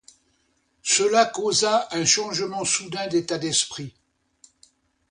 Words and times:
Cela 0.93 1.27
causa 1.27 1.87
un 1.91 2.05
changement 2.05 2.65
soudain 2.65 3.05
d'état 3.07 3.37
d'esprit. 3.37 3.93